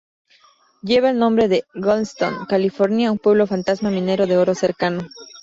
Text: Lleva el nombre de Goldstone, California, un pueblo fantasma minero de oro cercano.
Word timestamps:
Lleva 0.81 1.11
el 1.11 1.19
nombre 1.19 1.47
de 1.47 1.63
Goldstone, 1.75 2.47
California, 2.49 3.11
un 3.11 3.19
pueblo 3.19 3.45
fantasma 3.45 3.91
minero 3.91 4.25
de 4.25 4.35
oro 4.35 4.55
cercano. 4.55 5.01